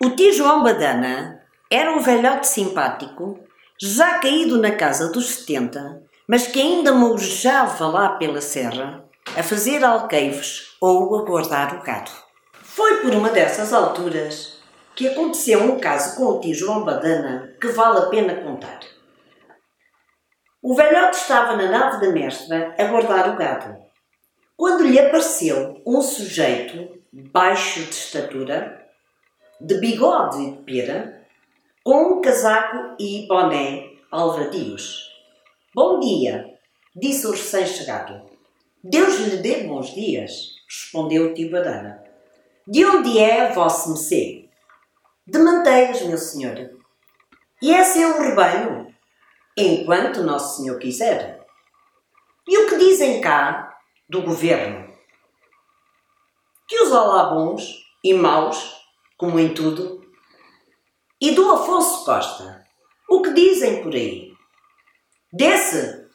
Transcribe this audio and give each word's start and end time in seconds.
O 0.00 0.10
tio 0.10 0.32
João 0.32 0.62
Badana 0.62 1.42
era 1.68 1.90
um 1.90 1.98
velhote 1.98 2.46
simpático, 2.46 3.36
já 3.82 4.20
caído 4.20 4.56
na 4.56 4.70
casa 4.70 5.10
dos 5.10 5.26
70, 5.26 6.04
mas 6.28 6.46
que 6.46 6.60
ainda 6.60 6.92
moujava 6.92 7.88
lá 7.88 8.10
pela 8.10 8.40
serra, 8.40 9.04
a 9.36 9.42
fazer 9.42 9.82
alqueires 9.82 10.76
ou 10.80 11.18
a 11.18 11.24
guardar 11.24 11.74
o 11.74 11.82
gado. 11.82 12.12
Foi 12.62 12.98
por 12.98 13.12
uma 13.12 13.30
dessas 13.30 13.72
alturas 13.72 14.60
que 14.94 15.08
aconteceu 15.08 15.64
um 15.64 15.80
caso 15.80 16.16
com 16.16 16.26
o 16.26 16.40
tio 16.40 16.54
João 16.54 16.84
Badana 16.84 17.56
que 17.60 17.66
vale 17.66 17.98
a 17.98 18.06
pena 18.06 18.36
contar. 18.36 18.78
O 20.62 20.76
velhote 20.76 21.16
estava 21.16 21.56
na 21.56 21.68
nave 21.68 22.06
da 22.06 22.12
mestra 22.12 22.72
a 22.78 22.84
guardar 22.84 23.34
o 23.34 23.36
gado, 23.36 23.76
quando 24.56 24.84
lhe 24.84 25.00
apareceu 25.00 25.82
um 25.84 26.00
sujeito 26.00 27.00
baixo 27.12 27.80
de 27.80 27.90
estatura, 27.90 28.87
de 29.60 29.78
bigode 29.78 30.40
e 30.40 30.50
de 30.52 30.62
pera, 30.62 31.26
com 31.82 32.18
um 32.18 32.20
casaco 32.20 32.94
e 32.98 33.26
boné 33.26 33.90
alvadios. 34.10 35.08
Bom 35.74 35.98
dia, 35.98 36.54
disse 36.94 37.26
o 37.26 37.32
recém-chegado. 37.32 38.22
Deus 38.82 39.18
lhe 39.18 39.38
dê 39.38 39.64
bons 39.64 39.92
dias, 39.94 40.54
respondeu 40.68 41.30
o 41.30 41.34
tio 41.34 41.50
Badana. 41.50 42.04
De 42.66 42.84
onde 42.84 43.18
é 43.18 43.52
vosso 43.52 43.88
mercê? 43.88 44.48
De 45.26 45.38
manteigas, 45.38 46.02
meu 46.02 46.18
senhor. 46.18 46.70
E 47.60 47.72
é 47.72 47.82
seu 47.82 48.20
rebanho? 48.20 48.94
Enquanto 49.56 50.22
Nosso 50.22 50.58
Senhor 50.58 50.78
quiser. 50.78 51.44
E 52.46 52.58
o 52.58 52.68
que 52.68 52.76
dizem 52.76 53.20
cá 53.20 53.76
do 54.08 54.22
governo? 54.22 54.88
Que 56.68 56.80
os 56.82 56.92
olá 56.92 57.34
bons 57.34 57.84
e 58.04 58.14
maus, 58.14 58.77
como 59.18 59.38
em 59.40 59.52
tudo, 59.52 60.00
e 61.20 61.32
do 61.32 61.50
Afonso 61.50 62.04
Costa. 62.04 62.64
O 63.10 63.20
que 63.20 63.32
dizem 63.32 63.82
por 63.82 63.92
aí? 63.92 64.32
Desse, 65.32 66.06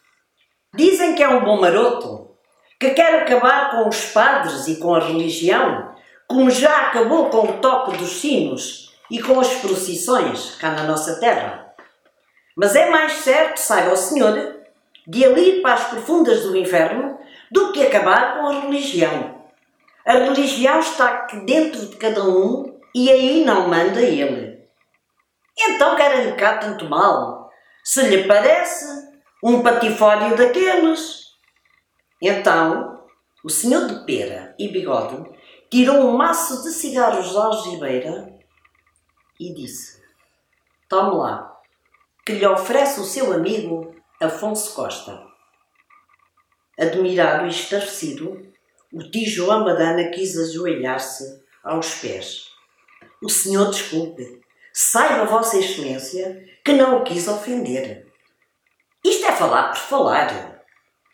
dizem 0.74 1.14
que 1.14 1.22
é 1.22 1.28
um 1.28 1.44
bom 1.44 1.60
maroto, 1.60 2.38
que 2.80 2.92
quer 2.92 3.22
acabar 3.22 3.72
com 3.72 3.90
os 3.90 4.06
padres 4.06 4.68
e 4.68 4.78
com 4.78 4.96
a 4.96 5.00
religião, 5.00 5.94
como 6.28 6.50
já 6.50 6.88
acabou 6.88 7.30
com 7.30 7.50
o 7.50 7.60
toque 7.60 7.98
dos 7.98 8.22
sinos 8.22 8.96
e 9.12 9.22
com 9.22 9.38
as 9.38 9.54
procissões 9.56 10.56
cá 10.56 10.72
na 10.72 10.84
nossa 10.84 11.20
terra. 11.20 11.74
Mas 12.56 12.74
é 12.74 12.90
mais 12.90 13.12
certo, 13.18 13.58
saiba 13.58 13.92
o 13.92 13.98
Senhor, 13.98 14.62
de 15.06 15.26
ali 15.26 15.62
para 15.62 15.74
as 15.74 15.90
profundas 15.90 16.44
do 16.44 16.56
inferno, 16.56 17.20
do 17.52 17.74
que 17.74 17.86
acabar 17.86 18.38
com 18.38 18.48
a 18.48 18.62
religião. 18.62 19.44
A 20.06 20.14
religião 20.14 20.80
está 20.80 21.28
dentro 21.46 21.86
de 21.86 21.96
cada 21.98 22.24
um 22.24 22.74
e 22.96 23.12
aí 23.12 23.44
não 23.44 23.68
manda 23.68 24.02
ele. 24.02 24.68
Então 25.58 25.96
querem-lhe 25.96 26.34
cá 26.34 26.58
tanto 26.58 26.90
mal, 26.90 27.50
se 27.84 28.04
lhe 28.04 28.26
parece 28.26 28.86
um 29.44 29.62
patifório 29.62 30.36
daqueles. 30.38 31.24
Então, 32.22 33.04
o 33.44 33.50
senhor 33.50 33.88
de 33.88 34.06
pera 34.06 34.56
e 34.58 34.70
bigode 34.70 35.30
tirou 35.70 35.98
um 35.98 36.16
maço 36.16 36.64
de 36.64 36.70
cigarros 36.70 37.30
de 37.30 37.38
algibeira 37.38 38.34
e 39.40 39.54
disse: 39.54 40.02
Tome 40.88 41.18
lá, 41.18 41.60
que 42.26 42.34
lhe 42.34 42.46
oferece 42.46 43.00
o 43.00 43.04
seu 43.04 43.34
amigo 43.34 43.94
Afonso 44.22 44.74
Costa. 44.74 45.22
Admirado 46.80 47.46
e 47.46 47.50
estarrecido, 47.50 48.42
o 48.94 49.02
João 49.26 49.66
Badana 49.66 50.10
quis 50.10 50.38
ajoelhar-se 50.38 51.44
aos 51.64 51.96
pés. 51.96 52.53
O 53.22 53.30
senhor 53.30 53.70
desculpe, 53.70 54.42
saiba 54.74 55.26
Vossa 55.26 55.58
Excelência 55.58 56.44
que 56.64 56.74
não 56.74 56.98
o 56.98 57.04
quis 57.04 57.28
ofender. 57.28 58.08
Isto 59.04 59.28
é 59.28 59.32
falar 59.32 59.70
por 59.70 59.78
falar. 59.78 60.62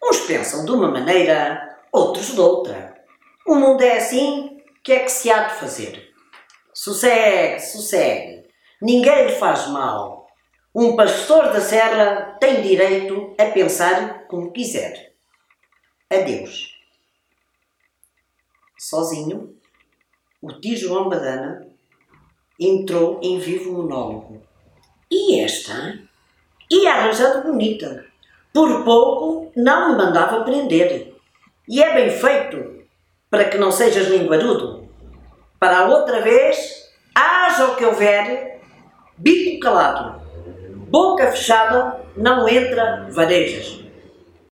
Uns 0.04 0.20
pensam 0.22 0.66
de 0.66 0.72
uma 0.72 0.90
maneira, 0.90 1.78
outros 1.92 2.34
de 2.34 2.40
outra. 2.40 2.96
O 3.46 3.56
mundo 3.56 3.82
é 3.82 3.98
assim, 3.98 4.60
que 4.84 4.94
é 4.94 5.00
que 5.04 5.12
se 5.12 5.30
há 5.30 5.44
de 5.44 5.56
fazer? 5.56 6.12
Sossegue, 6.74 7.60
sossegue. 7.60 8.48
Ninguém 8.82 9.28
lhe 9.28 9.36
faz 9.36 9.68
mal. 9.68 10.28
Um 10.74 10.96
pastor 10.96 11.52
da 11.52 11.62
serra 11.62 12.38
tem 12.40 12.62
direito 12.62 13.36
a 13.40 13.46
pensar 13.46 14.26
como 14.28 14.52
quiser. 14.52 15.14
Adeus. 16.10 16.76
Sozinho, 18.80 19.56
o 20.42 20.60
tio 20.60 20.76
João 20.76 21.08
Badana 21.08 21.69
entrou 22.60 23.20
em 23.24 23.40
vivo 23.40 23.72
monólogo. 23.72 24.42
E 25.10 25.40
esta? 25.40 26.00
Ia 26.70 26.94
arranjado 26.94 27.44
bonita. 27.44 28.06
Por 28.54 28.84
pouco 28.84 29.52
não 29.56 29.92
me 29.92 29.98
mandava 29.98 30.44
prender. 30.44 31.16
E 31.68 31.82
é 31.82 31.94
bem 31.94 32.10
feito, 32.10 32.84
para 33.30 33.46
que 33.46 33.58
não 33.58 33.72
sejas 33.72 34.08
linguarudo. 34.08 34.90
Para 35.60 35.80
a 35.80 35.88
outra 35.88 36.22
vez, 36.22 36.90
haja 37.14 37.68
o 37.68 37.76
que 37.76 37.86
houver, 37.86 38.62
bico 39.18 39.60
calado, 39.60 40.22
boca 40.90 41.28
fechada, 41.32 42.02
não 42.16 42.48
entra 42.48 43.08
varejas. 43.12 43.80